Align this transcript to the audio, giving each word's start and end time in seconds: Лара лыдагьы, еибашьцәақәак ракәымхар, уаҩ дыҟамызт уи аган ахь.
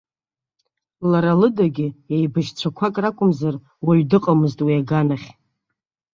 Лара 1.09 1.33
лыдагьы, 1.39 1.87
еибашьцәақәак 2.15 2.95
ракәымхар, 3.03 3.55
уаҩ 3.85 4.03
дыҟамызт 4.09 4.59
уи 4.65 4.73
аган 4.81 5.09
ахь. 5.15 5.29